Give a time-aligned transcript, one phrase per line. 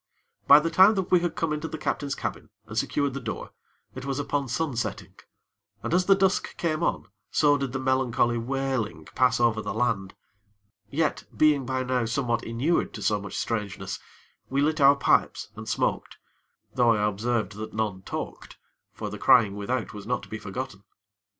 [0.47, 3.51] By the time that we had come into the captain's cabin, and secured the door,
[3.93, 5.13] it was upon sunsetting,
[5.83, 10.15] and as the dusk came on, so did the melancholy wailing pass over the land;
[10.89, 13.99] yet, being by now somewhat inured to so much strangeness,
[14.49, 16.17] we lit our pipes, and smoked;
[16.73, 18.57] though I observed that none talked;
[18.95, 20.83] for the crying without was not to be forgotten.